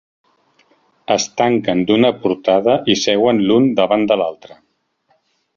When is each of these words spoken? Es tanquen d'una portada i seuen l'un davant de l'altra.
Es 1.15 1.27
tanquen 1.41 1.83
d'una 1.91 2.11
portada 2.25 2.75
i 2.95 2.97
seuen 3.05 3.45
l'un 3.51 3.71
davant 3.81 4.11
de 4.15 4.19
l'altra. 4.23 4.59